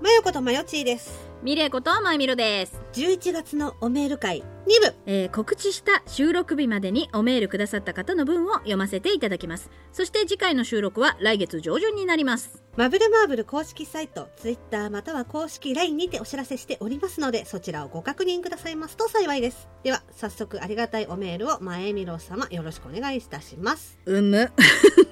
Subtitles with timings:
[0.00, 1.28] まよことまよちーです。
[1.42, 2.80] ミレイことまゆみろです。
[2.94, 4.94] 11月のおメール会2部。
[5.04, 9.70] えー告知した収録日までにおメールくださった方の分を読ませていただきます。
[9.92, 12.62] そして次回の収録は来月上旬になります。
[12.78, 19.68] マブルマーブル公式サイト、ツイッターまたは公式 LINE にてお知らせしておりますので、そちらをご確認くださいますと幸いです。
[19.82, 23.98] では、早速ありがたいおメールをまえみろ様よろしくお願いいたします。
[24.06, 24.50] うむ。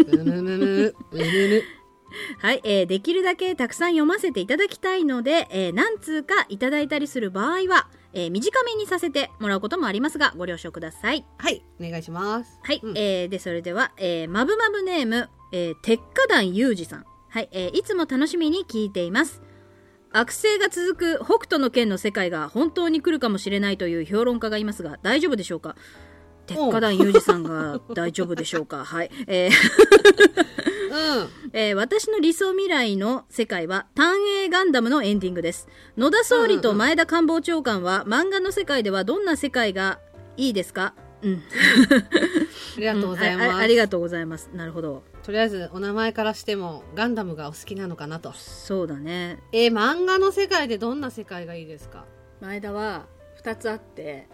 [0.08, 1.62] うむむむ、うむむ。
[2.40, 11.24] はい、えーできるだけたくさん読ませていただきたいので、えー何通かいただいたりする場合は、えー短めにさせてもらうこともありますが、ご了承ください。
[11.38, 12.58] はい、お願いします。
[12.62, 17.04] はい、うんえーで、それでは、えー、まぶまぶネーム、えー、鉄火団ゆうじさん。
[17.30, 19.42] はい、えーいつも楽しみに聞いています。
[20.10, 25.76] 悪性が続く北斗の剣の世界が本当に来るかもしれないという評論家がいますが、大丈夫でしょうか？
[26.46, 28.86] 鉄火団ゆうじさんが大丈夫でしょうか？
[28.86, 29.10] はい。
[29.26, 30.57] えーうん。
[31.52, 35.68] えー私の理想未来の世界は単影ガンダムのエンディングです。
[35.96, 39.98] 野田総理と前田官房長官は漫画の世界ではどんな世界が
[40.36, 40.94] いいですか？
[41.22, 41.42] うん。
[42.76, 43.50] ありがとうございます。
[43.50, 44.50] ああありがとうございます。
[44.54, 45.02] なるほど。
[45.22, 48.32] とりあえず、お名前からしても、ガンダムがお好きなのかなと。
[48.32, 49.40] そうだね。
[49.52, 52.04] えー漫画の世界でどんな世界がいいですか？
[52.40, 53.06] 前田は
[53.42, 54.28] 2つあって。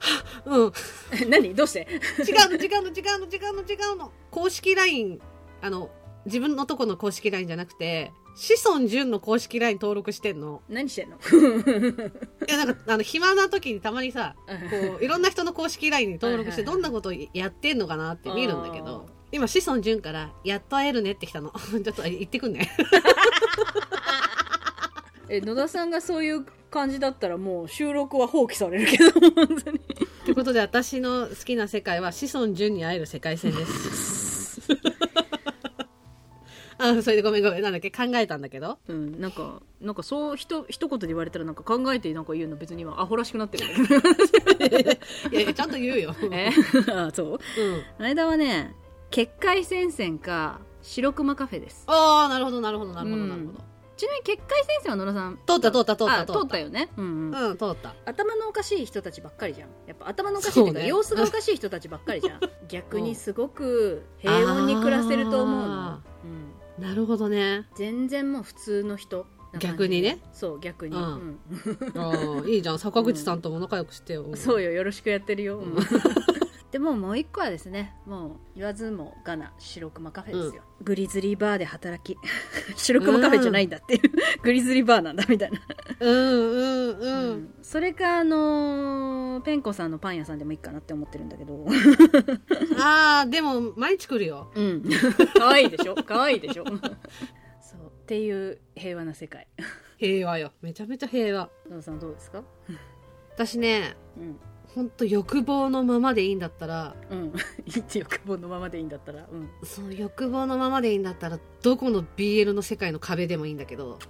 [0.46, 0.72] うん。
[1.28, 1.54] 何？
[1.54, 1.80] どうして？
[1.90, 5.20] 違うの違うの違うの違うの違うの公式 LINE
[5.64, 5.90] あの
[6.26, 10.60] 自分のとこの公式 LINE じゃなくて子孫淳の公式 LINE 登録してんの。
[10.68, 11.16] 何してんの？
[11.16, 21.50] いやなんかあの暇な時にたまにさこういろんな人の公式 LINE に登録してどんなことやってんのかなって見るんだけど今子孫淳から「やっと会えるね」ってきたの。
[21.72, 22.70] ちょっと言ってくんね。
[25.30, 29.80] え、野田さんがそういう感じだったらもう収録は放棄されるけど、本当に。
[30.24, 34.13] ということで私の好きな世界は子孫淳に会える世界線です
[36.88, 38.78] あそれでごめんごめんなんだっけ考えたんだけど。
[38.88, 44.90] うん、なんか、なんかそう、ひと、一言で言われたらなんか考えてなんか言うの別に今アホらしくなってるんだけど。
[45.32, 46.50] いやいやちゃんと言うよ、え？
[46.92, 47.38] あ、そう？
[47.98, 48.74] うん、間はね、
[49.10, 51.84] 結界戦線か、白熊カフェです。
[51.86, 53.64] ああなるほどなるほどなるほどなるほど、
[53.96, 55.38] ちなみに結界戦線は野田さん。
[55.46, 56.58] 通った通った通ったあ、通った。
[56.58, 56.88] よね。
[56.96, 57.50] うんうん。
[57.50, 57.94] うん通った。
[58.04, 59.68] 頭のおかしい人たちばっかりじゃん。
[59.86, 62.40] やっぱ頭のおかしいっていうか様子がおかしい人たちばっかりじゃん。
[62.68, 65.74] 逆にすごく平穏に暮らせると思うの。
[65.74, 67.66] あ、うん、なるほどね。
[67.76, 69.26] 全然もう普通の人
[69.58, 70.18] 逆にね。
[70.32, 71.02] そう逆に、うん。
[71.04, 71.92] うん。
[71.96, 72.78] ああいいじゃん。
[72.78, 75.76] 坂口さんとも仲良くしてよ、 そうよよろしくやってるよ、うん
[76.74, 82.18] でももう一個はですねもう言わずもがな白熊カフェですよ、グリズリーバーで働き
[82.74, 84.00] 白熊カフェじゃないんだっていう、
[84.42, 85.60] グリズリーバーなんだみたいな。
[86.00, 87.54] うんうんうん、うん。
[87.62, 91.64] それかあのーペンコさんのパン屋さんでもいいかなって思ってるんだけど。
[92.80, 94.50] ああでも毎日来るよ。
[94.56, 94.82] うん。
[95.38, 95.94] 可愛いでしょ？
[95.94, 96.64] 可愛いでしょ？
[97.62, 97.86] そう。
[97.86, 99.46] っていう平和な世界。
[99.98, 100.50] 平和よ。
[100.60, 101.50] めちゃめちゃ平和。
[101.80, 102.42] さんどうですか？
[103.36, 104.40] 私ねうん
[104.74, 107.32] ほんと欲望のままでいいんだったらうん。
[107.66, 109.26] いいって欲望のままでいいんだったら。
[109.30, 109.48] うん。
[109.62, 113.98] その欲望のままでいいんだったらどこの BL の世界の壁でもいいんだけど。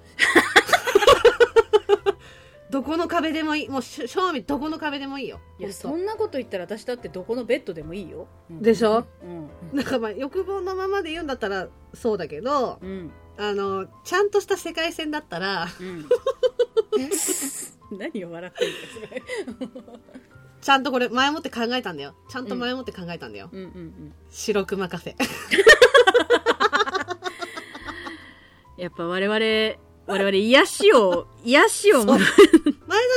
[2.71, 5.39] どこの壁でもいいもうし正味どこの壁でもいいよ。
[5.61, 8.63] いやそんなこと言ったら私だってどこのベッドでもいいよ、うん。
[8.63, 9.07] でしょ？
[9.23, 9.49] うん。
[9.77, 13.13] なんかまあ欲望のままで言うんだったらそうだけどうん。
[13.37, 16.09] あのちゃんとした世界線だったらうん。
[17.97, 19.99] 何を笑ってるんですか
[20.65, 22.15] ちゃんとこれ前もって考えたんだよ。
[22.27, 24.15] ちゃんと前もって考えたんだよ、うんうんうん。
[24.31, 25.15] 白熊カフェ。
[28.79, 29.39] やっぱ我々
[30.07, 32.07] 我々癒しを癒しを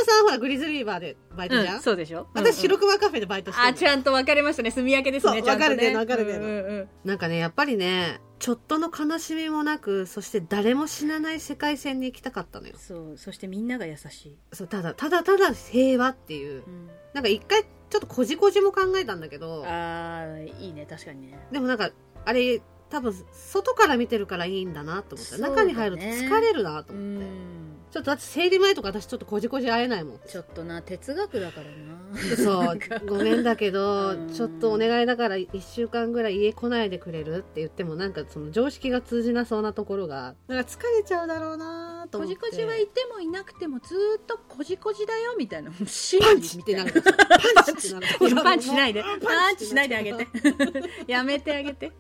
[0.07, 2.27] さんほらグリズリーバーでバイトじゃん、うん、そうでしょ？
[2.33, 4.71] 私白く熊カフェでバイトしてるあちゃんと分かれましたね。
[4.71, 6.39] 住み分けですね分かれてる分かれてる。
[6.39, 6.65] うんうん。
[6.65, 12.75] うんなんかねやっぱりねちょっとの悲しみもなくそして誰も死なない世界線に行きたかったのよ。
[12.77, 16.63] そうそしてみんなが優しい、そうただただただ平和っていう。
[16.65, 19.63] うん、なんか一回ちょっとこじこじも考えたんだけど。
[19.65, 21.39] あーいいね確かにね。
[21.51, 21.89] でもなんか
[22.25, 25.55] あれ多分外から見てるからいいんだなと思って、そうだね。
[25.55, 30.19] 中に入ると疲れるなとう思って、んちょっとだって生理前とか私ちょっとこじこじ会えないもん。
[30.27, 32.35] ちょっとな哲学だからな。
[32.37, 40.35] そうごめんだけどうんちょっとお願いだから1週間ぐらい家来ないでくれるって言ってもなんかその常識が通じなそうなところが。
[40.47, 42.35] なんか疲れちゃうだろうなとこ思って。
[42.35, 45.71] じこじはいてもいなくてもずーっとこじこじだよみたいな。
[45.87, 50.27] 真パン理みたいなチってなるパンチってなるパンチしないでパンチしないであげて。
[51.07, 51.91] やめてあげて。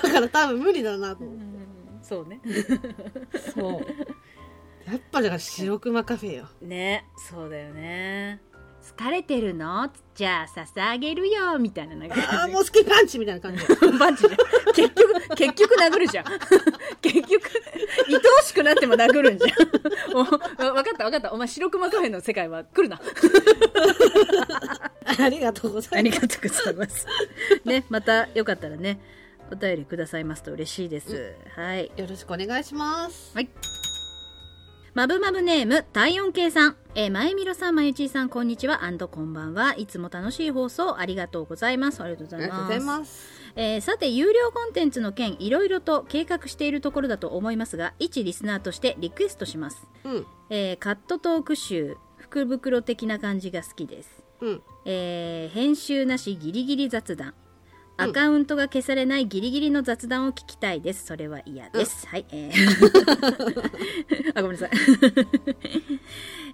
[0.00, 1.58] だから多分無理だなと思って。
[2.02, 2.40] そうね。
[3.54, 3.86] そう
[4.90, 8.40] やっぱだから白熊カフェよねそうだよね
[8.96, 9.90] 疲れてるの？
[10.14, 13.62] じゃあ捧げるよみたいななんかああもう好きパンチみたいな感じ
[13.98, 14.36] パンチじゃん
[14.74, 16.24] 結局結局殴るじゃん
[17.02, 17.50] 結局
[18.08, 19.50] 愛おしくくなっても殴るんじゃん。
[20.16, 21.32] おわ分かった分かった。
[21.32, 22.98] お前白熊カフェの世界は来るな。
[25.20, 26.20] ありがとうござあいます。
[26.20, 27.06] りがとうございます。
[27.64, 28.98] ね、またよかったらね、
[29.52, 31.34] お便りくださいますと嬉しいです。
[31.54, 31.92] はい。
[31.96, 33.30] よろしくお願いします。
[33.34, 33.48] はい。
[34.98, 36.76] まぶまぶネーム、体温計さん。
[36.96, 38.82] えー、まえみろさん、まゆちーさん、こんにちは。
[38.82, 39.76] アンドこんばんは。
[39.76, 42.02] いつも楽しい放送ありがとうございます。
[42.02, 42.50] ありがとうございます。
[42.50, 43.28] ありがとうございます。
[43.54, 50.26] えーさて有料コンテンツの件いろいろと計画しているところだと思いますが一リスナーとしてリクエストします、うん。
[50.50, 54.62] えーカットトーク集福袋的な感じが好きです、うん。
[54.84, 57.34] えー編集なしギリギリ雑談うん
[58.00, 64.70] アカウントが消されないギリギリの雑談を聞きたいですそれは嫌です、はいえー あごめんなさい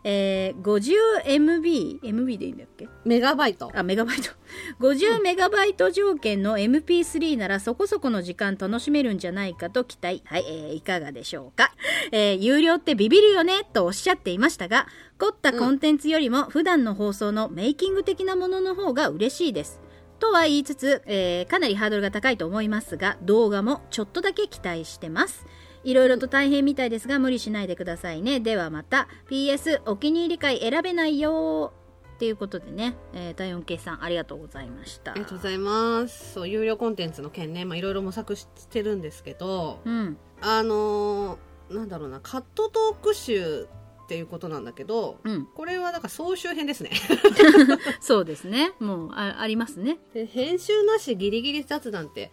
[0.06, 2.88] えー、50MB MB でいいんだっけ？
[3.06, 3.70] メガバイト。
[3.74, 4.30] あ、メガバイト。
[4.80, 10.22] 50メガバイト条件の MP3 ならそこそこの時間楽しめるんじゃないかと期待。
[10.26, 11.72] はい、えーいかがでしょうか？
[12.12, 14.86] えー有料ってビビるよねとおっしゃっていましたが、
[15.18, 19.80] 凝ったコンテンツよりも普段の放送のメイキング的なものの方が嬉しいです。
[20.18, 25.46] とは言いつつ、えーかなりハードルが高いと思いますが、動画もちょっとだけ期待してます。
[25.84, 28.40] いろいろと大変みたいですが、無理しないでくださいね。
[28.40, 29.08] ではまた。
[29.28, 31.72] PS、お気に入り会選べないよ
[32.14, 35.12] っていうことでね、えー、第4系さんありがとうございました。
[35.12, 36.32] ありがとうございます。
[36.34, 40.16] そう、有料コンテンツの件ね、まあいろいろ模索してるんですけど、うん。
[40.40, 41.36] あのー
[41.70, 43.66] なんだろうな、カットトーク集
[44.04, 45.46] っていうことなんだけど、うん。
[45.46, 46.90] これはだから総集編ですね。
[48.00, 48.72] そうですね。
[48.78, 49.98] もう、あありますね。
[50.12, 52.30] で編集なしギリギリ雑談って、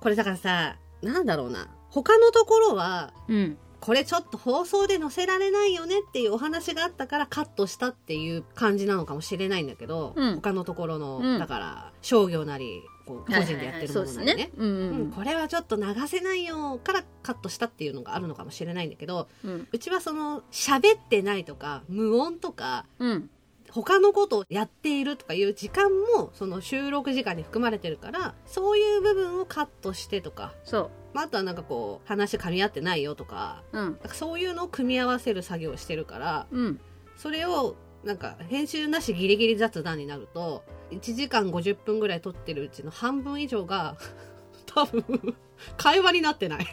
[0.00, 1.68] これだからさ、なんだろうな。
[1.90, 3.58] 他のところは、うん。
[3.80, 14.50] これちょっと放送で載せられないよねっていうお話があったからカットしたっていう感じなのかもしれないんだけど、うん他のところの、うんだから商業なりこう個人でやってるものなりね,、はいはいはいそうですね。
[14.56, 15.12] うんううんん。
[15.12, 19.68] これはちょっと流せないよからカットしたっていうのがあるのかもしれないんだけどうん。
[19.72, 23.30] うちはその喋ってないとか無音とかうん。
[23.70, 33.80] 他のことをやっているとかいう時間もその収録時間に含まれてるからそういう部分をカットしてとか、そまあ、あとはなんかこう話噛み合ってないよとかう。
[33.80, 36.80] んかそういうのを組み合わせる作業をしてるからうん。
[37.16, 43.96] それをなんか編集なしギリギリ雑談になると1時間50分ぐらい撮ってるうちの半分以上が
[44.66, 45.36] 多分
[45.76, 46.66] 会話になってない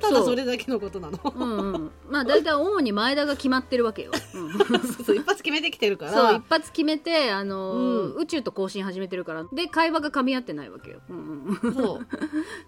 [0.00, 1.90] ただそれだけのことなのうんうん。
[2.08, 4.12] まあ、大体主に前田が決まってるわけよ。
[4.34, 4.52] うん。
[4.92, 9.44] そうそう一発決めてきてるからそう、一発決めて、あのーうん宇宙と交信始めてるから。
[9.52, 11.00] で、会話が噛み合ってないわけよ。
[11.08, 11.74] うんうん。
[11.74, 12.00] そ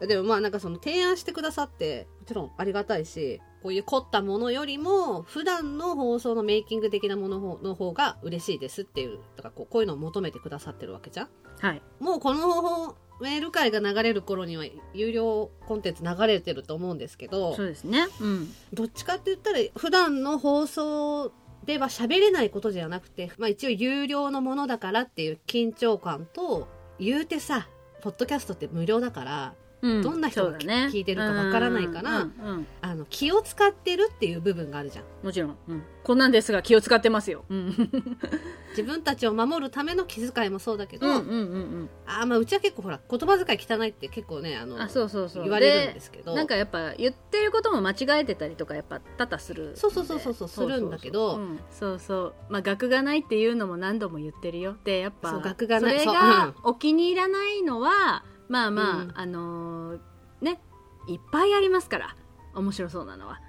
[0.01, 0.07] う。
[0.07, 11.29] でもまあなんかその提案してくださって、もちろんありがたいし、こういう凝ったものよりも、普段の放送のメイキング的なものの方が嬉しいですっていう、だからこうこういうのを求めてくださってるわけじゃん。
[11.61, 11.83] はい。
[12.01, 18.07] もうこの方法、メール会が流れる頃には有料コンテンツ流れてると思うんですけどそう、ですね。
[18.21, 18.53] うん。
[18.73, 21.33] どっちかって言ったら普段の放送
[21.65, 27.69] では喋れないことじゃなくて、まあ一応有料のものだからっていう緊張感と、言うてさ、
[28.03, 29.62] ポッドキャストって無料だから、うん。
[29.83, 30.89] どんな人がね。
[30.93, 32.67] 聞いてるかわからないからうんうんうん。
[32.81, 35.05] あの気を使ってるっていう部分があるじゃん。
[35.25, 35.57] もちろん。
[35.69, 35.83] うん。
[36.05, 37.45] こんなんですが気を使ってますよ。
[37.49, 37.91] うん。
[38.71, 45.43] 自分たちを守るための気遣いもそうだけど、うんうんうんあまあうちは結構ほら言葉遣い汚いって結構ねあのそうそうそう。
[45.43, 46.35] 言われるんですけど。
[46.35, 49.73] なんかやっぱ言ってることも間違えてたりとかやっぱ多々する。
[49.75, 51.61] そうそうそうそうそうするんだけどうん。
[51.71, 52.35] そうそう。
[52.49, 54.77] まあ学がないっていうのも何度も言ってるよ。
[54.85, 55.99] でやっぱそう学がない。
[56.01, 59.13] それがお気に入らないのはまあまあ、うん。
[59.15, 60.01] あのー
[60.43, 60.61] ね
[61.09, 62.17] いっぱいありますから
[62.55, 63.41] 面白そうなのは。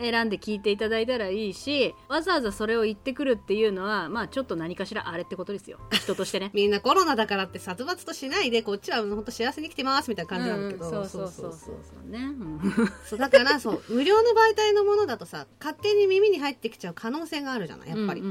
[0.00, 5.78] 選んで聞いていただいたらいいしわざわざそれを言ってくるっていうのはまあちょっと何かしらあれってことですよ。
[5.92, 6.50] 人としてね。
[6.56, 11.30] みんなコロナだからって殺伐としないでこっちは本当幸せに生きてますみたいな感じなんだけど、うんうんそうそう。
[11.30, 12.60] そうそうそうね、うん。
[13.06, 18.22] そうだからそう無料の媒体のものだとさ勝手に耳に入ってきちゃう可能性があるじゃないやっぱり、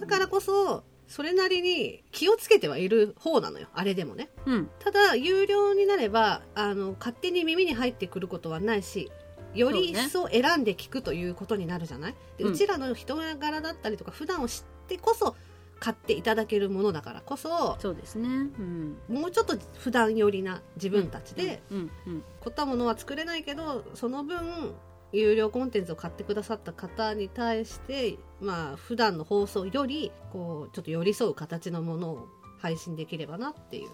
[0.00, 3.66] だからこそそれなりに気をつけてはいる方なのよ。
[3.74, 4.28] あれでもね。
[4.46, 4.70] うん。
[4.78, 9.10] ただ有料になればあの勝手に耳に入ってくることはないし
[9.54, 12.14] より一層選んで聞くということになるじゃない？
[12.36, 12.52] でうん。
[12.52, 15.34] うちらの人柄だったりとか普段を知ってこそ
[15.80, 18.28] 買っていただけるものだからこそそうですね。
[18.28, 18.96] うん。
[19.08, 21.90] もうちょっと普段寄りな自分たちでうん。
[22.06, 22.22] うん。
[22.40, 24.74] 凝ったものは作れないけどその分
[25.12, 33.88] 有料コンテンツを買ってくださった方に対してまあ普段の放送よりこうちょっと寄り添う形のものを配信できればなっていう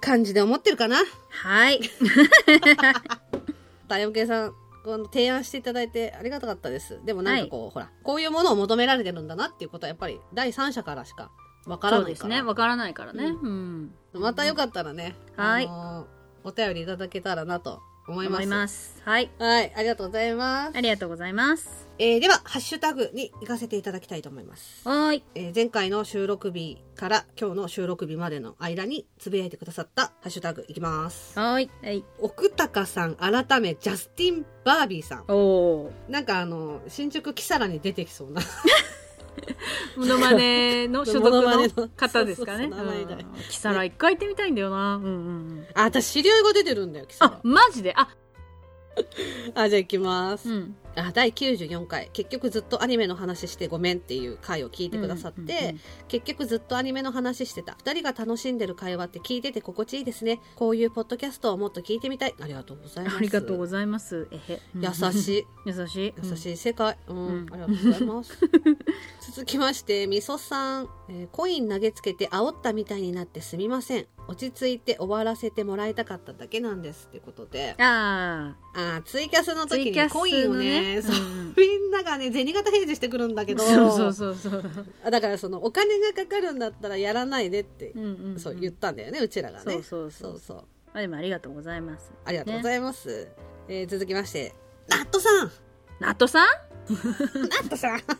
[0.00, 0.96] 感じで思ってるかな？
[1.30, 1.80] はい。
[3.88, 7.00] 大山系さんこの提案していただいてありがたかったです。
[7.04, 11.30] でもなんかこう、ほらこういうものを求められてるんだなっていうことはやっぱり第三者からしか
[11.66, 12.28] わからそうないから。
[12.28, 12.46] ですね。
[12.46, 13.26] わからないからね。
[13.26, 13.94] ううん。
[14.14, 15.66] またよかったらね、はい。
[15.66, 16.06] あ
[16.44, 18.46] のお便りいただけたらなと思います。
[18.46, 19.02] ます。
[19.04, 19.30] はい。
[19.38, 20.76] はい、ありがとうございます。
[20.76, 21.88] ありがとうございます。
[21.98, 24.88] えーでは、ハッシュタグに行かせていただきたいと思います。
[24.88, 25.22] はーい。
[25.34, 31.38] えー前回の収録日から今日の収録日までの間につぶやいてくださったハッシュタグいきます。
[31.38, 31.70] はーい。
[31.82, 32.04] はい。
[32.18, 35.24] 奥高さん改めジャスティン・バービーさん。
[35.28, 35.90] おー。
[36.08, 38.40] なんかあの、新宿キサラに出てきそうな。
[39.96, 42.64] モノマネの所属のの方ですかね。
[42.68, 44.96] そうそうそう名前キサラ一回行ってみたいんだよな。
[44.96, 45.14] うんうんう
[45.60, 45.66] ん。
[45.74, 47.40] あ、私知り合いが出てるんだよ、キサあラ、。
[47.42, 47.94] マジで？
[47.96, 48.08] あ、
[49.54, 50.48] あ、じゃあ行きます。
[50.48, 50.76] うん。
[51.06, 52.10] あ第94回。
[52.12, 57.72] 結局ずっとアニメの話してごめんっていう回を聞いてくださって、うんうんうん結局ずっとアニメの話してた。
[57.84, 60.40] 2人が楽しんでる会話って聞いてて心地いいですね。
[60.56, 62.34] こういうポッドキャストをもっと聞いてみたい。
[62.40, 63.16] ありがとうございます。
[63.16, 64.28] ありがとうございます。
[64.32, 64.60] えへ。
[64.74, 65.46] 優しい。
[65.66, 66.14] 優しい。
[66.22, 67.16] 優しい世界、うん。
[67.16, 67.46] うん。
[67.52, 68.38] ありがとうございます。
[69.32, 74.06] 続きましてみそさん、えーコイン投げつけて煽ったみたいになってすみません。
[74.26, 77.74] 落ち着いて終わらせてもらいたかっただけなんですってことで。
[77.78, 77.84] うん。
[77.84, 81.02] ああーツイキャスの時にコインをのねね。
[81.02, 81.16] そう。
[81.16, 83.62] うんみんながね銭形平次してくるんだけど。
[83.64, 85.10] そうそうそうそう。
[85.10, 88.38] だからそのお金がかかるんだったらやらないでって、うんうんん。
[88.38, 89.64] そう言ったんだよねうちらがね。
[89.64, 90.30] そうそうそう。
[90.32, 90.64] そうそう。
[90.94, 92.12] あでもありがとうございます。
[92.24, 93.28] ありがとうございます、
[93.68, 94.54] えー続きまして
[94.88, 95.50] ナットさん。
[96.00, 96.46] ナットさん？
[96.88, 98.00] ナットさん。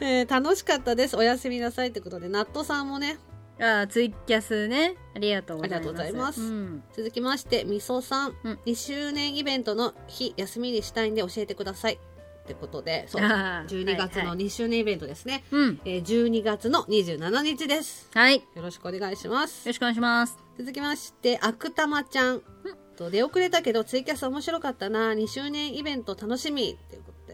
[0.00, 1.16] えー楽しかったです。
[1.16, 3.18] おやすみなさいってことでナットさんもね
[3.60, 4.96] あーツイキャスね。
[5.14, 5.78] ありがとうございます。
[5.78, 6.82] ありがとうございますうん。
[6.92, 15.80] 続きましてみそさん、うん2周年イベントの日休みにしたいんで教えてくださいってことでそうあー12月のはいはい2周年イベントですね、うん。
[15.84, 18.36] えー12月の27日ですはい。
[18.36, 20.38] よよろしくお願いしますろしくお願いします。
[20.58, 22.42] 続きまして、あくたまちゃん。
[22.96, 25.12] と出遅れたけど、ツイキャス面白かったな。
[25.12, 26.76] 2周年イベント楽しみ。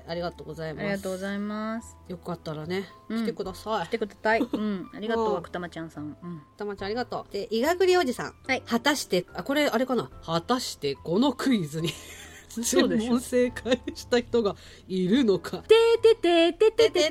[0.07, 0.85] ありがとうございあます。
[0.85, 1.97] りがとうございます。
[2.09, 3.87] よかったらね、うん来てください。
[3.87, 4.41] 来てください。
[4.41, 4.91] うん。
[4.95, 6.17] ありがとう、うん奥多摩ちゃんさん。
[6.23, 6.43] うん。
[6.57, 7.33] たまちゃんありがとう。
[7.33, 8.35] で、いがぐりおじさん。
[8.47, 10.11] はい果たして、あ、これあれかな？
[10.25, 11.91] 果たして、このクイズに
[12.51, 14.55] 全問正解した人が
[14.89, 15.59] いるのか。
[15.59, 17.11] ててててててて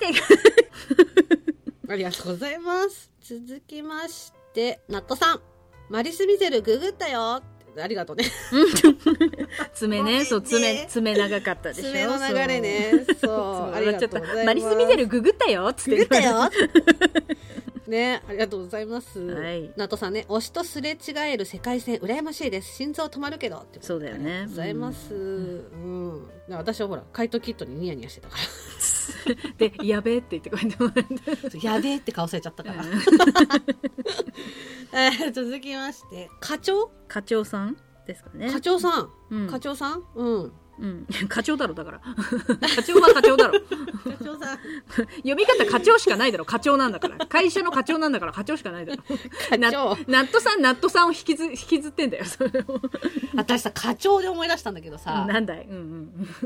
[0.00, 0.70] ててて
[1.88, 3.10] ありがとうございます。
[3.20, 5.40] 続きまして、ナットさん。
[5.90, 7.42] マリス・ミゼルググったよ。
[7.82, 8.24] ありがとうね。
[9.74, 11.90] 爪ね、そう、爪、爪長かったでしょ？
[11.90, 13.04] 爪の流れね。
[13.06, 13.18] そう。
[13.18, 13.74] そう。
[13.74, 14.46] ありがちょっととうございます。
[14.46, 15.66] マリス・ミゼルググったよ？
[15.68, 16.50] っつってググったよ
[17.86, 19.20] ねありがとうございます。
[19.20, 20.96] はいナトさんね、推しとすれ違
[21.32, 22.74] える世界線、羨ましいです。
[22.76, 23.64] 心臓止まるけど。
[23.80, 25.14] そうだよねありがとうございます。
[25.14, 26.22] うん。
[26.22, 28.36] だから私はほら、怪盗キットにニヤニヤしてたか
[29.58, 31.58] で、やべえって言ってこうやってもらって。
[31.66, 31.74] ら。
[31.74, 32.84] やべえって顔されちゃったから。
[34.92, 36.90] えー続きまして、課長？
[37.08, 37.76] 課長さん
[38.06, 38.50] ですかね。
[38.50, 39.10] 課長さん。
[39.30, 40.04] うん課長さん？
[40.14, 40.52] うん。
[40.78, 41.06] うん。
[41.28, 42.00] 課長だろ、だから。
[42.00, 43.60] 課長は課長だろ。
[43.60, 44.58] 課長さん。
[45.16, 46.44] 読み方課長しかないだろ。
[46.44, 47.26] 課長なんだから。
[47.26, 49.02] 会社の課長なんだから課長しかないだろ。
[49.48, 49.96] 課な長。
[50.08, 52.80] ナットさん、ナットさんを引きず、引きずってんだよ、それを。
[53.36, 55.66] 私さ、課長で思い出したんだけどさ、なんだい？
[55.66, 55.84] うんうんう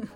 [0.00, 0.10] ん。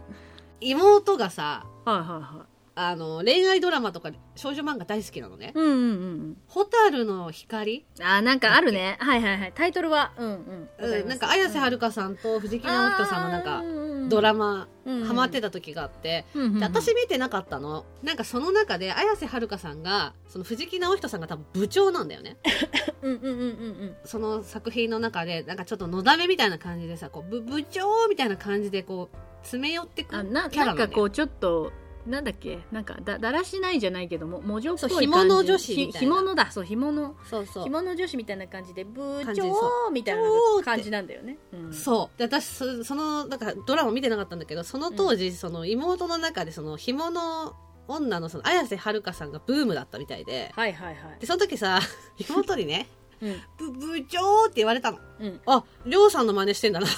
[0.60, 2.51] 妹がさ、はいはいはい。
[2.74, 5.52] あの、恋愛ドラマとか少女漫画大好きなのね。
[5.54, 5.84] うんうんう
[6.30, 7.84] んホタルの光？
[7.98, 8.04] うん。
[8.06, 8.96] あー、なんかあるね。
[9.00, 9.52] はいはいはい。
[9.54, 10.68] タイトルは、うんうん。
[10.78, 13.62] うんなんか綾瀬はるかさんと藤木直人さんのなんか
[14.08, 22.36] ドラマうんハマってた時があって、うんうんうんで私見てなかったのなんかその中で綾瀬はるかさんがその藤木直人さんが多分部長なんだよね
[23.02, 23.96] うんうんうんうんうん。
[24.04, 31.72] その作品の中でなんかちょっとのだめみたいな感じでさこう部部長みたいな感じでこう詰め寄ってくあなキャラなんなんかこうちょっと
[32.06, 32.58] なんだっけ？
[32.72, 35.06] なんかだだらしないじゃないけどももじょっぽい感じ。
[35.06, 35.92] 干物女子みたいな。
[35.92, 37.64] ひ干物だそう干物そうそう。
[37.64, 40.22] 干物女子みたいな感じで部感じそ長みたいな
[40.64, 42.18] 感じなんだよね、うん、そう。
[42.18, 47.54] で私そそのだからドラマ見てなかったんだけどその当時、その妹の中でその干物
[47.88, 50.52] 女のその綾瀬はるかさんがブームだったみたいで。
[50.54, 51.20] はいはいはい。
[51.20, 51.80] でその時さ
[52.28, 52.88] 妹にね
[53.20, 53.40] うん。
[53.56, 54.98] 部部長って言われたの。
[55.20, 55.40] うん。
[55.46, 56.92] ありょうさんの真似してんだなと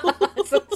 [0.00, 0.29] 思った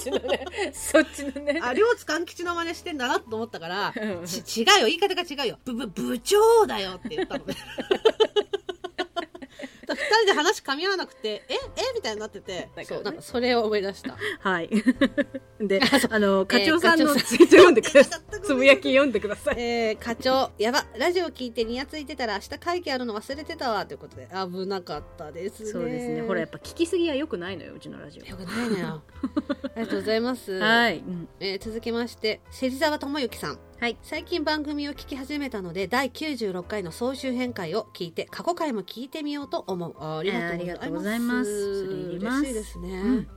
[0.05, 1.59] ちのねそっちのね。
[1.61, 4.25] ありょうつかん吉の真似してんだなと思ったからうん。
[4.25, 4.85] ち 違うよ。
[4.87, 5.59] 言い方が違うよ。
[5.65, 7.55] ぶぶ部長だよって言ったのね
[9.93, 11.57] 二人で話噛み合わなくてええ
[11.93, 14.17] みたいになっててそうなんかそれを思い出した。
[14.39, 14.69] はい。
[15.59, 18.41] であの課えー長さんのツイート読んでください。
[18.41, 19.55] つぶやき読んでください。
[19.59, 25.69] えー、課長、やば、ラジオ聞いてニヤついてたら明日会議あるの忘れてたわ、ということで、危なかったですね。
[25.71, 26.21] そうですね。
[26.21, 28.25] ほらやっぱ聞きすぎはよくないのようちのラジオ。
[28.25, 29.03] よくないのよ。
[29.63, 30.51] ありがとうございます。
[30.59, 31.27] はい、うん。
[31.39, 33.59] えー続きまして、芹沢智之さん。
[33.77, 33.97] はい。
[34.01, 39.95] 最近番組を聞き始めたので、第96回の総集編会を聞いて、過去回も聞いてみようと思う。
[39.99, 41.49] あありがとうございます。
[41.51, 43.01] 嬉しいですね。
[43.01, 43.27] うん。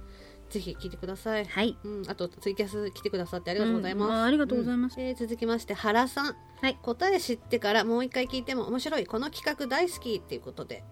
[0.49, 1.45] ぜひ聞いてください。
[1.45, 1.77] はい。
[1.83, 4.09] うん、あとツイキャス来てくださってありがとうございます。
[4.11, 4.15] うん。
[4.15, 4.97] あありがとうございます。
[4.99, 5.03] ん。
[5.03, 6.79] えー続きまして原さん、はい。
[6.83, 10.85] 答え知ってからもう一回聞いても面白いこの企画大好きっていうことで、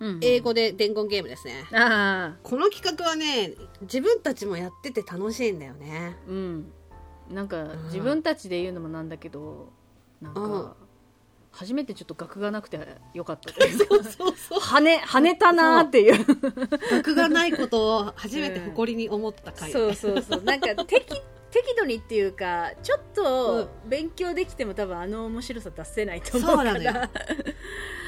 [0.00, 1.66] うん英語で伝言ゲームですね。
[1.74, 6.16] ああこの企画はね、自分たちもやってて楽しいんだよね。
[6.26, 6.72] うん
[7.30, 7.84] なんかん。
[7.86, 9.72] 自分たちで言うのもなんだけど
[10.20, 10.62] なんうん。
[10.64, 10.76] か
[11.52, 12.80] 初めてちょっと額がなくて
[13.14, 14.58] よかったです そうそうそう。
[14.58, 16.24] 跳ね跳ねたなーっていう。
[16.90, 19.70] 学がないことを初めて誇りに思った回。
[19.70, 20.42] そうそうそう。
[20.42, 21.22] なんか適
[21.54, 27.08] 適度にっていうかちょっと勉強できても多分あの面白さ出せないと思うからそうなのよ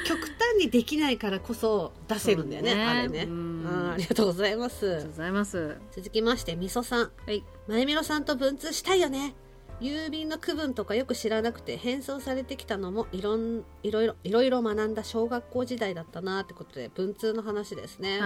[0.04, 3.92] 極端にできないからこそ出せるんだよね、ねあれね、う。
[3.92, 5.10] ありがとうございますありがとう。
[5.12, 7.10] ございます続きまして、みそさん。
[7.24, 9.34] はいまゆみろさんと文通したいよね。
[9.80, 18.20] 郵便の区分とかよく知らなくて返送されてきたのもいろんいろいろいろいろ学んだ小学校時代だったなってことで文通の話ですね。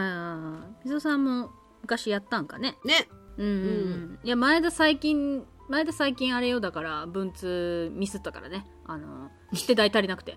[0.85, 1.51] みそさんも
[1.83, 3.09] 昔やったんかねね。
[3.39, 8.67] うんいや前田最近前田最近あれよだから文通ミスったからね。
[8.87, 10.37] あの切手代足りなくて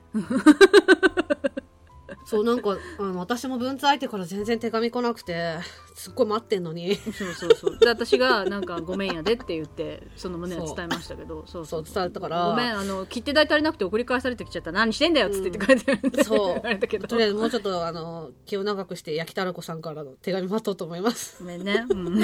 [2.26, 5.58] そうなんかあの私も文通相手から全然手紙来なくて
[5.96, 6.96] すっごい待ってんのに。
[6.96, 7.80] そうそうそう。
[7.80, 11.46] で私がなんか「ごめんやで」って言ってその旨は伝えましたけど。
[11.48, 11.66] そう。
[11.66, 11.84] そそうう。
[11.84, 12.46] 伝わったから。
[12.50, 14.72] ごめんあの切手代足りなくて送り返されてきちゃった。
[14.72, 16.68] 何してんだよっつって言って書いてるんで、そう。
[16.68, 17.08] れたけど。
[17.08, 21.38] とりあえずもうちょっとあの気を長くして焼きたらこさんからの手紙待とうと思います。
[21.40, 22.24] ごめんね、うん、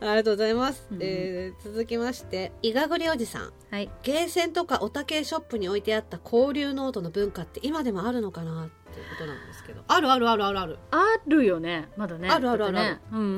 [0.00, 0.98] ありがとうございます、うん。
[1.00, 3.52] えー続きましていがぐりおじさん。
[3.70, 3.90] はい。
[4.02, 9.82] ゲーセンとかオタ系ショップに置いてあった交流ノートの文化って今でもあるのかなっていうことなんですけど。
[9.86, 10.78] あるあるあるあるある。
[10.90, 11.88] あるよね。
[11.96, 12.28] まだね。
[12.28, 12.74] あるあるある。
[12.74, 13.00] だってね。
[13.12, 13.28] うんうんう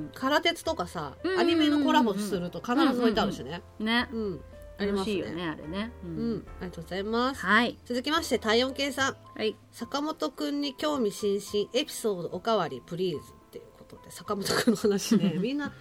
[0.00, 1.46] ん空鉄とかさうんうんうんうん。
[1.46, 3.62] アニメのコラボすると必ず置いてあるしね。
[3.80, 4.08] うんね。
[4.12, 4.40] うん。
[4.78, 5.14] ありますね。
[5.14, 6.46] 楽しいよねあれね、ううんん。
[6.60, 7.40] ありがとうございます。
[7.46, 7.78] はい。
[7.84, 9.16] 続きまして体温計さん。
[9.36, 9.56] はい。
[9.72, 11.70] 坂本くんに興味津々。
[11.72, 15.34] エピソードおかわりプリーズっていうことで坂本くんの話ね。
[15.40, 15.72] みんな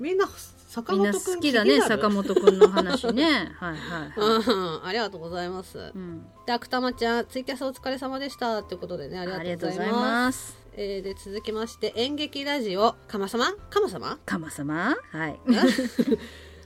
[0.00, 0.26] みんな
[0.74, 3.52] 坂みんな本くん好きだね坂本くんの話ね。
[3.60, 5.78] はいはいはい、うんありがとうございます。
[5.78, 8.58] うん、でアクタマちゃんツイキャスお疲れ様でした。
[8.60, 10.56] ってことでねあありがとうございます。
[10.76, 13.52] えーで続きまして演劇ラジオかまさま？
[13.70, 14.18] かまさま？
[14.26, 15.38] かま様はい。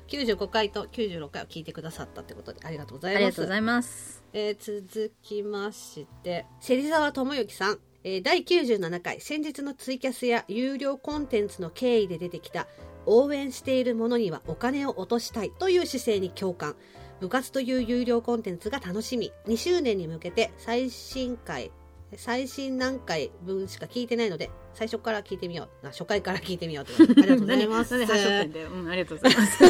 [0.08, 3.22] 95 回と96回を聞いてくださったってことでありがとうござあいます。
[3.24, 4.22] りがとうございます。
[4.32, 12.66] えー続きまして芹沢智之さん、えー第97回先日のツイキャスや有料コンテンツの経緯で出てきた
[13.08, 16.76] 応援している者にはお金を落としたいという姿勢に共感。
[17.20, 19.32] 部活という有料コンテンツが楽しみ。
[19.46, 21.72] 2周年に向けて最新回
[22.16, 25.86] 最新何回分しか聞いてないので最初から聞いてみよう。
[25.86, 27.06] あ初回から聞いてみようと。
[27.06, 27.96] で ありがとうございます。
[27.96, 29.64] うん、ありがとうございます。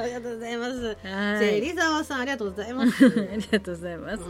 [0.00, 0.96] ありがとうございます。
[1.02, 1.60] はい。
[1.60, 3.06] 芹沢さんありがとうございます。
[3.06, 4.22] ありがとうございます、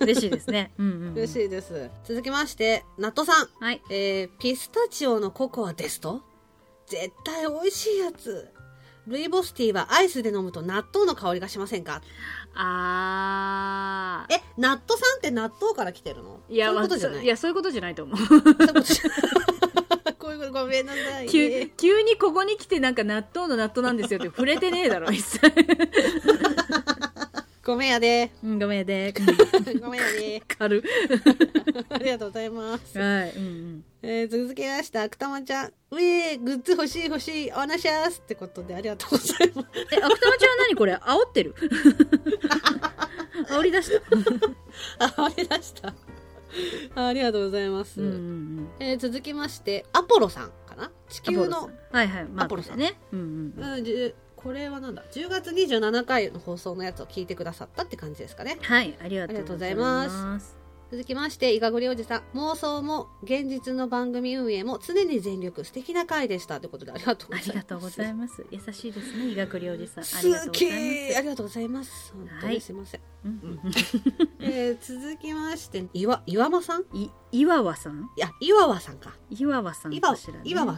[0.00, 0.72] 嬉しいですね。
[0.78, 1.90] うんうん、うん、嬉しいです。
[2.04, 3.48] 続きましてナットさん。
[3.58, 3.82] はい。
[3.90, 6.31] えーピスタチオのココアですと？
[6.92, 8.50] 絶対美味しいやつ。
[9.06, 12.02] ルイボスティーはアイスで飲むと納豆の香りがしませんか？
[12.54, 14.34] あー。
[14.34, 16.40] え納豆さんって納豆から来てるの？
[16.50, 17.16] いやそういうことじゃない？
[17.16, 18.16] まあいやそういうことじゃないと思う。
[18.18, 19.10] そういうことじゃ
[20.18, 20.52] こういうこと。
[20.62, 25.40] ごめんなさい、急ね、急にここに来てなんか納豆の納豆なんですよって触れてねえだろ一切
[27.72, 28.30] ごめんやで。
[28.44, 29.14] うんごめんやで。
[29.80, 30.42] ごめんやで。
[30.46, 30.82] 軽。
[31.88, 33.84] ありがとうございます、はいうんうん。
[34.02, 35.66] えー続きましてあくたまちゃん。
[35.68, 39.68] うえーグッズ欲しい欲しいおなしゃーすってことでありがとうございます。
[39.90, 40.94] え、あくたまちゃんは何これ？
[40.96, 41.54] 煽ってる？
[43.48, 43.90] 煽り出し
[44.98, 45.06] た？
[45.06, 45.94] ああり出した。
[46.94, 48.68] あありがとうございます、うんうんうん。
[48.80, 50.90] えー続きましてアポロさんかな？
[51.08, 51.96] 地球のアポロさん。
[51.96, 52.24] はいはい。
[52.26, 52.78] マークアポロさん。
[52.78, 52.98] ね。
[53.14, 53.64] うんうん。
[53.64, 54.14] うん。
[54.42, 58.58] これはなんだ？10月27回の放送のやつを聞いてくださったって感じですかね。
[58.62, 60.56] はい、ありがとうございます。
[60.90, 62.22] 続きましていがぐりおじさん。
[62.36, 67.50] 妄想も現実の番組運営も常に全力素敵な回でしたということでありがとうございます。
[67.50, 68.46] ありがとうございます。
[68.50, 70.04] 優しいですね、医学療おじさん。
[70.04, 71.14] あすりがとうございげます。
[71.14, 72.12] ーありがとうございます。
[72.12, 72.54] 本当はい。
[72.56, 73.60] にすいません、うん
[74.40, 76.82] えー続きまして岩岩間さん？
[76.92, 78.10] い、岩和さん？
[78.16, 79.14] いや岩和さんか。
[79.30, 79.94] 岩和さん。
[79.94, 80.16] 岩和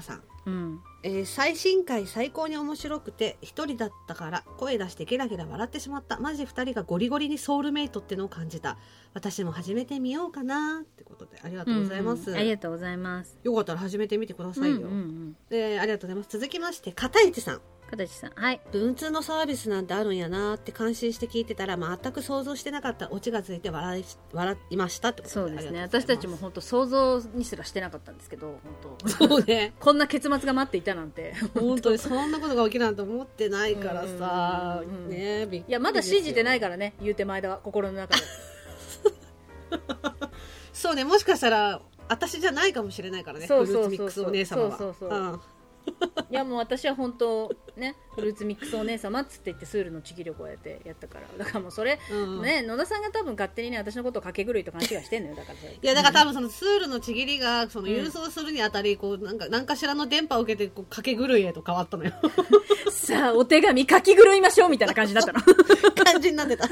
[0.00, 0.80] さんうん。
[1.02, 6.18] えー最新回最高に面白くて一人だったから声出してゲラゲラ笑ってしまった。
[6.18, 8.78] マジ二人がゴリゴリにソウルメイトってのを感じた。
[9.12, 12.40] 私も始めてみようかなってことでありがとうございます、うんうん。
[12.40, 13.38] ありがとうございます。
[13.42, 15.37] よかったら始めてみてくださいよ、うんうんうん。
[15.50, 16.28] でありがとうございます。
[16.30, 17.61] 続きまして片市さん
[17.96, 18.33] 形さん。
[18.35, 18.61] はい。
[18.72, 25.83] 文通のサービスなんてあるんやなって感心して聞いてたら全く想像してなかったオチがついて笑い笑いましたってことそうですね。
[25.83, 29.09] 私たちも本当想像にすらしてなかったんですけど、本当。
[29.09, 29.74] そうね。
[29.78, 31.35] こんな結末が待っていたなんて。
[31.54, 34.83] 本当にそんなことが起きるなんて思ってないからさ。
[35.09, 36.94] ねびっくりいやまだ信じてないかからね。
[37.00, 38.22] 言うて前田は心の中で。
[40.72, 41.04] そうね。
[41.04, 43.46] もしかしたら私じゃないかもしれないからね。
[43.46, 44.78] そうそうそうフルーツミックスお姉様は。
[44.78, 45.18] そうそうそう。
[45.18, 45.40] うん
[46.31, 51.27] いやもう私は本当ねフルーツミックスお姉様っつって言ってスールのちぎりをこうやってやったから。
[51.37, 55.37] だからもうそれ、うんね野田さんが多分勝手にね私のことをかけ狂いと勘違いしてんのよ。
[55.37, 62.12] だからそれいやだから多分そのスールのちぎりがその郵送するにあたりこうなんか何かしらの電波を受けてこうかけ狂いへと変わったのよ。
[62.90, 65.40] さあお手紙書き狂いましょうみたいな感じだったの。
[66.05, 66.64] 感じになってた。
[66.64, 66.68] お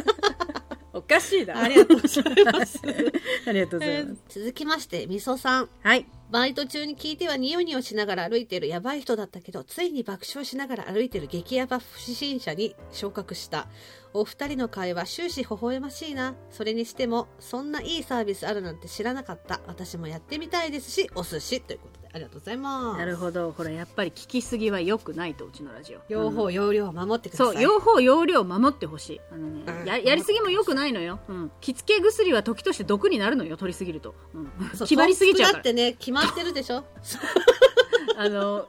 [1.15, 2.81] かしいだろありがとうございます、
[3.47, 5.69] ありがとうございえます、ー続きましてみそさん。
[5.83, 6.07] はい。
[6.31, 13.69] バイト中に聞いてはニヤニヤしながら歩いてるやばい人だったけどついに爆笑しながら歩いてる激ヤバ不審者に昇格した。
[14.15, 16.35] お二人の会話終始微笑ましいな。
[16.51, 19.61] それにしてもそんないいサービスあるなんて知らなかった。
[19.67, 21.61] 私もやってみたいですしお寿司。
[21.61, 22.99] ということでありがとうございます。
[22.99, 23.53] なるほど。
[23.53, 26.01] これやっぱり聞きすぎは良くないとうちのラジオ。
[26.11, 29.21] 両方容量を守ってください、そう両方容量を守ってほしい。
[29.33, 29.87] あの、ねうん。
[29.87, 35.59] ややりすぎも良くないのよ、うん、着付け薬は時として毒になるのよ取りすぎると、うん、決まりすぎちゃうから。
[35.59, 36.85] だってね決まってるでしょ。
[38.19, 38.67] あの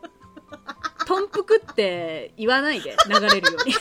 [1.06, 3.74] 豚腹って言わないで流れるように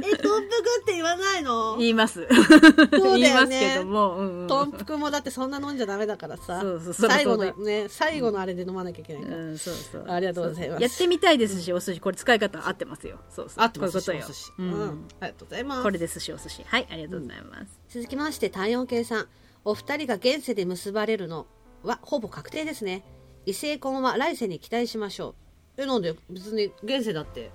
[0.00, 1.76] えトンプクって言わないの？
[1.78, 2.26] 言います。
[2.28, 6.60] そう言いますだよねけども、うんうん、トンプクもだってそんな飲んじゃダメだからさ。
[6.60, 10.04] そうそうそう最後のね最後のあれで飲まなきゃいけないから、うん、そうそう。
[10.08, 10.82] ありがとうございます。
[10.82, 12.00] やってみたいですしお寿司。
[12.00, 13.18] これ使い方合ってますよ。
[13.28, 13.64] そうそう。
[13.64, 14.24] あってますこういうことよ。
[14.24, 14.52] お寿司。
[14.58, 14.70] ううん。
[14.70, 15.82] ん、ありがとうございます。
[15.82, 16.64] これで寿司お寿司。
[16.64, 19.28] はいありがとうございます、続きまして体温計さん。
[19.64, 21.46] お二人が現世で結ばれるの
[21.82, 23.04] はほぼ確定ですね。
[23.44, 25.34] 異性婚は来世に期待しましょ
[25.78, 25.82] う。
[25.82, 26.14] えなんで？
[26.30, 27.50] 別に現世だって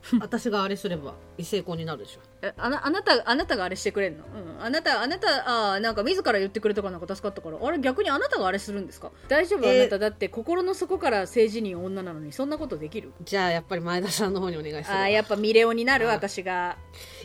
[0.20, 2.20] 私があれすれば異性婚になるでしょ。
[2.40, 7.58] えあなあなたあなたがあれしてくれんの、うん、あなたあなたあーなんか自ら言ってくれたからなんか助かったから。
[7.60, 9.10] あれ逆にあなたがあれするんですか？
[9.28, 9.80] 大丈夫、えー。
[9.82, 9.98] あなた。
[9.98, 12.32] だって心の底から性自認女なのに。
[12.32, 13.12] そんなことできる？
[13.22, 15.02] じゃあやっぱり前田さんの方にお願いするわ。
[15.02, 16.08] あーやっぱミレオになる？
[16.08, 16.14] あー。
[16.14, 16.76] 私が。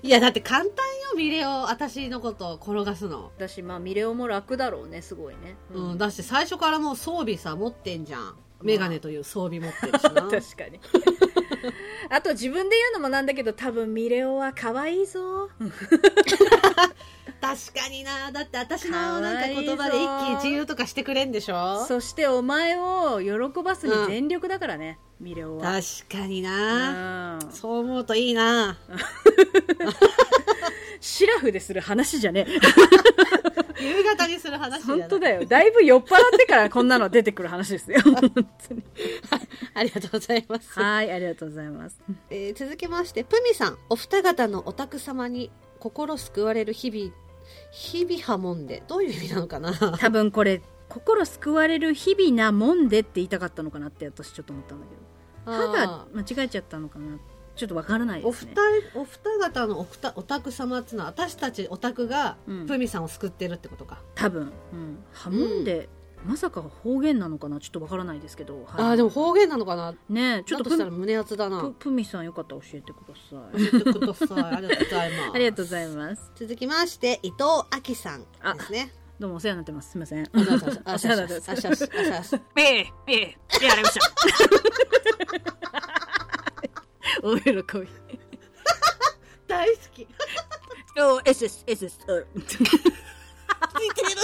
[0.02, 0.74] いやだって簡単よ
[1.16, 1.70] ミレオ。
[1.70, 3.32] 私のことを転がすの。
[3.38, 8.36] 私まあミレオも楽だろうねすごいね、うん、だして最初からもう装備さ持ってんじゃん。
[8.62, 10.22] メガネという装備持ってるしな。
[10.32, 10.80] 確かに
[12.10, 15.50] あと自分で言うのもなんだけど多分ミレオは可愛いぞ。
[17.42, 18.32] 確かにな。
[18.32, 21.86] だって私のかなんか言葉で一喜一憂とかしてくれんでしょ？
[21.88, 25.64] そしてお前を喜ばすに全力だからね、ミレオは。
[25.64, 27.52] 確かにな、うん。
[27.52, 28.78] そう思うといいな。
[31.02, 32.60] シラフでする話じゃねえ
[33.84, 35.46] 夕方にする話本当だよ。
[35.46, 38.00] だいぶ酔っ払ってからこんなの出てくる話ですよ。
[38.04, 38.84] 本当に。
[39.74, 42.02] ありがとうございます、はいありがとうございます。
[42.30, 43.78] えー続きましてプミさん。
[43.90, 47.14] お二方のお宅様に心救われる日々
[47.72, 48.84] 日々はもんで。
[48.88, 49.74] どういう意味なのかな？
[49.98, 55.14] 多分これ心救われる日々なもんでって言いたかったのかなって私ちょっと思ったんだけど。
[55.46, 57.18] 歯が間違えちゃったのかな
[57.56, 58.54] ちょっとわからないお二ですね。
[58.92, 62.66] 人お二方のおふたお宅様っていうのは私たちお宅がうん。
[62.68, 65.88] プミさんを救ってるってことか、多分、うん、はもんで、
[66.26, 67.60] まさか方言なのかな？
[67.60, 68.64] ちょっとわからないですけど、はい。
[68.78, 69.94] ああでも方言なのかな？
[70.10, 71.62] ねえちょっとしたら胸熱だな。
[71.62, 73.38] ププミさんよかったら教えてください。
[73.54, 75.32] ありがとうございます。
[75.34, 76.32] ありがとうございます。
[76.36, 78.28] 続きまして伊藤亜紀さんで
[78.66, 78.94] すね。
[79.20, 79.92] どうもお世話になってます。
[79.92, 80.28] すみません。
[80.34, 80.82] お世話になってます。
[80.86, 83.38] あしゃしあしゃしあしゃええええ
[83.84, 84.00] まし
[85.44, 85.53] た
[87.22, 87.64] お喜び
[89.48, 90.08] 大好き。
[91.00, 92.56] お SS SS うん似て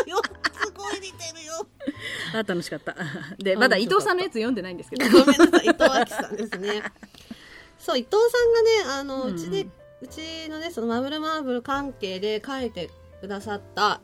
[0.03, 0.21] るよ。
[0.53, 1.67] すごい似てるよ。
[2.33, 2.95] あ楽しかった。
[3.37, 5.05] であまだ伊藤さんのやつ読んでないんですけど。
[5.05, 6.83] ごめんなさい伊藤さんですね。
[7.77, 9.67] そう伊藤さんがねあの、ううんちで
[10.01, 12.89] うちのねそのマブルマーブル関係で描いて
[13.21, 14.01] くださった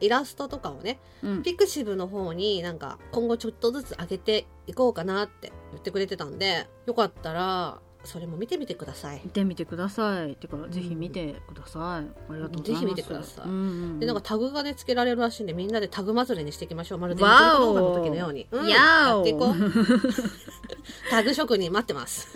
[0.00, 1.42] イラストとかをねうん。
[1.42, 9.20] ピクシブの方になんか今後ちょっとずつ上げていこうかなって言ってくれてたんでよかったらそれも見てみてください。
[9.24, 10.34] 見てみてください。
[10.34, 11.82] てかぜひ見てください。
[11.82, 12.80] ありがとうございます。
[12.80, 13.48] ぜひ見てください。
[13.48, 13.56] うんう
[13.94, 16.98] んでなんかタグがねつけられるらしいんでみんなでタグ祭りにしていきましょう。
[16.98, 18.68] まるでわおの時のように、うん。
[18.68, 19.54] やっていこう。
[21.10, 22.28] タグ職人待ってます。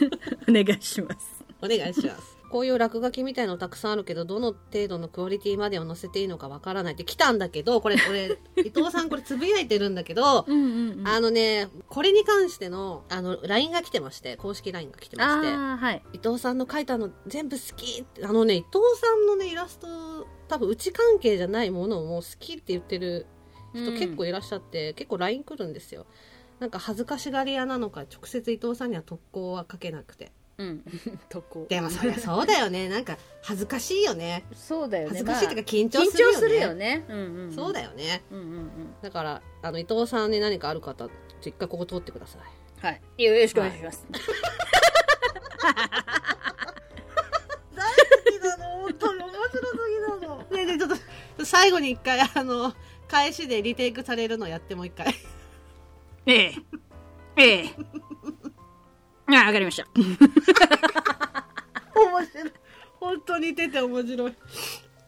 [0.48, 1.44] お願いします。
[1.62, 11.08] お願いしますこういう落書きみたいのたくさんあるけどどの程度のクオリティまでを載せていいのかわからないって来たんだけどこれこれ 伊藤さんこれつぶやいてるんだけどうんうんうん。
[11.08, 16.02] あのねこれに関してのあの LINE が来てまして公式 LINE が来てましてはい。
[16.12, 19.88] 伊藤さんの描いたの全部好きってあのね伊藤さんのねイラスト
[20.46, 23.26] 多分うち関係じゃないものをもう好きって言ってる
[23.74, 26.06] 人うん結構いらっしゃって、結構 LINE 来るんですよ。
[26.60, 30.84] なんか恥ずかしがり屋なのか直接伊藤さんには特攻はかけなくてうん。
[31.28, 32.88] とこでもそりゃそうだよね。
[32.90, 34.44] なんか恥ずかしいよね。
[34.54, 35.18] そうだよね。
[35.18, 37.04] 恥ずかしいっていうかまあ緊張するよね,、緊張するよね。
[37.08, 38.22] うんうんそうだよね。
[38.30, 38.70] うんうんうん。
[39.02, 41.08] だからあの伊藤さんに何かある方
[41.40, 42.86] 一回ここ通ってください。
[42.86, 43.24] はい。
[43.24, 44.06] よろしくお願いします。
[44.10, 44.20] 大
[47.80, 48.64] 好きなの。
[48.82, 50.38] 本当に面白すぎなの。
[50.38, 50.90] ねえねえちょっ
[51.38, 52.74] と最後に一回あの
[53.08, 55.14] 返しでリテイクされるのやってもう一回。
[56.26, 56.54] ええ。
[57.36, 57.74] ええ
[59.26, 59.86] あ、わかりました。
[59.94, 60.04] 面
[62.26, 62.52] 白い。
[63.00, 64.34] 本当に似てて面白い。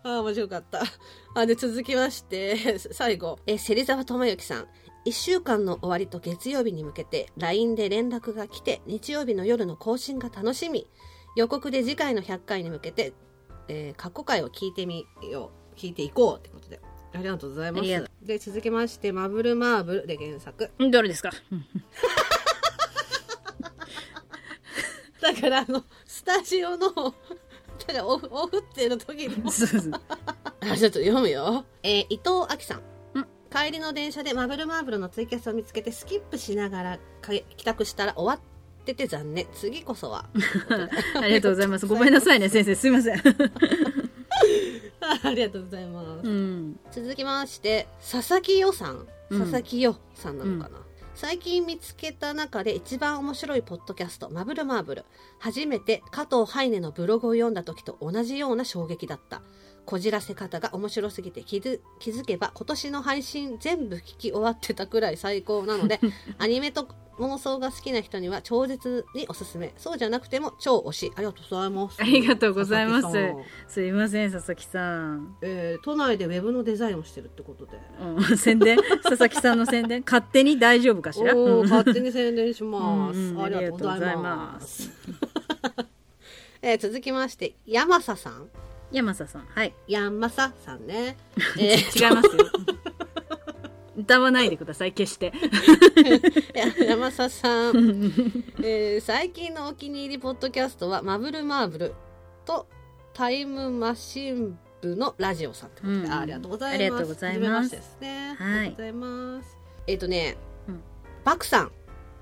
[0.02, 0.83] ああ、面白かった。
[1.35, 4.68] あ、で、続きまして、最後、え、芹沢智之さん。
[5.07, 10.88] 1週間の終わりと月曜日に向けて LINE で連絡が来て日曜日の夜の更新が楽しみ
[11.37, 13.12] 予告で次回の100回に向けて、
[13.68, 16.81] えー過去回を聞いてみよう聞いていこうってことで
[17.14, 21.31] ありがとうございますで続きまして「マブルマーブル」で原作どれですか？
[25.35, 26.89] だからあのスタジオの
[27.87, 29.93] だからオフオフっての時にもそうそう
[30.61, 31.65] あ、ちょっと読むよ。
[31.83, 32.83] えー伊藤亜紀さんん。
[33.51, 39.47] 帰りの電車でマブルマーブルのツイキャスを見つけてスキップしながらか帰宅したら終わってて残念。
[39.55, 40.27] 次こそは。
[41.21, 41.87] ありがとうございます。
[41.87, 42.75] ごめんなさいね、先生。
[42.75, 43.23] すいません。
[45.25, 46.29] ありがとうございます。
[46.29, 46.81] うん。
[46.93, 49.07] 続きまして、佐々木よさん。
[49.29, 50.79] うん佐々木よさんなのかな。
[51.16, 55.07] 最近見つけた中で一番面白いポッドキャスト、マブルマーブル。
[55.38, 59.40] 初めて加藤ハイネのブログを読んだ時と同じような衝撃だった。
[59.87, 66.01] こじらせ方が面白すぎて気づ気づけば今年の配信全部聞き終わってたくらい最高なので
[66.38, 69.72] アニメと妄想が好きな人には超絶におすすめ。
[69.79, 71.12] そうじゃなくても超推し。
[71.16, 71.96] ありがとうございます。
[72.03, 73.16] ありがとうございます。
[73.68, 75.35] すいません、佐々木さん。
[75.40, 77.79] えー都内でウェブのデザインをしてるってことで。
[78.03, 78.77] うん、宣伝？
[79.03, 80.03] 佐々木さんの宣伝？
[80.07, 81.35] 勝手に大丈夫かしら？
[81.35, 83.18] 勝手に宣伝します。
[83.18, 83.42] うんうん。
[83.44, 84.16] ありがとうござい。
[84.18, 84.90] ます。
[86.61, 88.51] えー続きまして、山佐さん。
[88.92, 89.46] 山佐さん。
[89.46, 89.75] はい。
[89.88, 91.16] 山佐さんね。
[91.59, 92.46] えー違いますよ。
[93.96, 95.33] 歌わないでください、決して。
[96.87, 98.12] 山佐さん、
[98.62, 101.94] えー最近のお気に入りポッドキャストは、マブルマーブル
[102.44, 102.66] と
[103.14, 106.75] タイムマシン部のラジオさんってことで、うんあありがとうございます。
[106.75, 108.35] ありがとうございますすね。
[108.38, 109.59] はいありがとうございます。
[109.87, 110.37] えっ、とね、
[110.68, 110.81] うん
[111.25, 111.72] バクさん。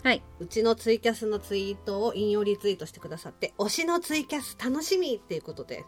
[0.03, 0.23] はい。
[0.39, 5.85] うちのツイキャスのツイートを引用リツイートしてくださって、推しのツイキャス楽しみっていうことで、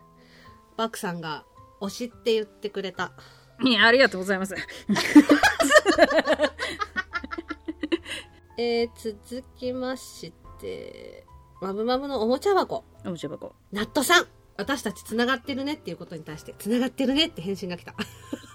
[0.77, 1.45] バクさんが
[1.81, 3.13] 推しって言ってくれた。
[3.63, 4.55] いやありがとうございます。
[8.59, 8.91] えー、
[9.25, 11.27] 続きまして、
[11.61, 12.85] マブマブのおもちゃ箱。
[13.05, 13.55] おもちゃ箱。
[13.73, 17.95] ナットさん私たち繋がってるねっていうことに対して、繋がってるねって返信が来た。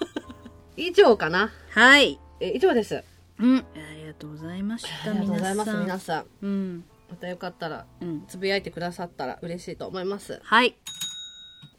[0.76, 2.20] 以上かなはい。
[2.40, 3.04] えー以上です。
[3.40, 3.58] うん。
[3.58, 3.64] あ
[3.96, 5.84] りがとうございました、ありがとうございます、皆さん。
[5.84, 6.26] 皆さん。
[6.42, 6.86] うん。
[7.10, 8.26] またよかったら、うん。
[8.28, 10.40] つぶやいてくださったら嬉しいと思います。
[10.44, 10.76] はい。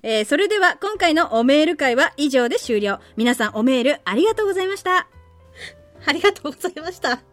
[0.03, 3.01] えー、それでは今回のおメール会は以上で終了。
[3.17, 5.09] 皆さんおメールありがとうございました。
[6.07, 7.32] ありがとうございました。